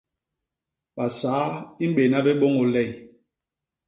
Basaa 0.95 1.47
i 1.83 1.85
mbéna 1.91 2.17
bé 2.25 2.31
bôñôl 2.41 2.69
ley. 2.75 2.89